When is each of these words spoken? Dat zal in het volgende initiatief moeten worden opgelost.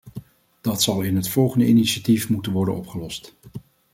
Dat 0.61 0.81
zal 0.83 1.01
in 1.01 1.15
het 1.15 1.29
volgende 1.29 1.65
initiatief 1.67 2.29
moeten 2.29 2.51
worden 2.51 2.75
opgelost. 2.75 3.35